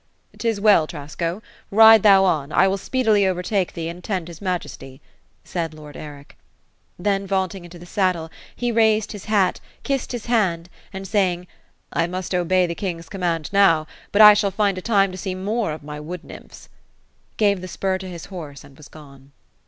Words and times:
^ 0.35 0.39
'Tis 0.39 0.59
well, 0.59 0.87
Trasco; 0.87 1.43
ride 1.69 2.01
thou 2.01 2.23
on; 2.25 2.51
I 2.51 2.67
will 2.67 2.79
speedily 2.79 3.27
overtake 3.27 3.73
thee, 3.73 3.87
and 3.87 3.99
attend 3.99 4.29
his 4.29 4.41
majesty," 4.41 4.99
said 5.43 5.75
lord 5.75 5.95
Eric. 5.95 6.35
Then 6.97 7.27
vaulting 7.27 7.65
into 7.65 7.77
the 7.77 7.85
saddle, 7.85 8.31
he 8.55 8.71
raised 8.71 9.11
his 9.11 9.25
hat, 9.25 9.59
kissed 9.83 10.11
his 10.11 10.25
hand, 10.25 10.69
and 10.91 11.07
saying" 11.07 11.45
I 12.01 12.07
must 12.07 12.33
obey 12.33 12.65
the 12.65 12.73
king's 12.73 13.09
com 13.09 13.21
mand 13.21 13.53
now, 13.53 13.85
but 14.11 14.23
I 14.23 14.33
shall 14.33 14.51
JGind 14.51 14.77
a 14.79 14.81
time 14.81 15.11
to 15.11 15.19
see 15.19 15.35
more 15.35 15.71
of 15.71 15.83
my 15.83 15.99
wood 15.99 16.23
nymphs," 16.23 16.67
gave 17.37 17.61
the 17.61 17.67
spur 17.67 17.99
to 17.99 18.09
his 18.09 18.25
horse, 18.33 18.63
and 18.63 18.75
was 18.77 18.87
gone. 18.87 19.33